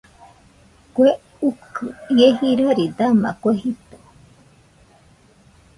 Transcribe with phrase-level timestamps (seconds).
[0.93, 1.11] Kue
[1.47, 1.85] ukɨ
[2.17, 3.97] ie jirari dama kue jito.